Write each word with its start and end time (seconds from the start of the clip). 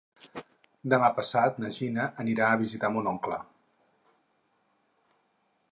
Demà 0.93 1.09
passat 1.17 1.59
na 1.63 1.69
Gina 1.75 2.07
anirà 2.23 2.47
a 2.55 2.59
visitar 2.63 2.91
mon 2.95 3.09
oncle. 3.13 3.39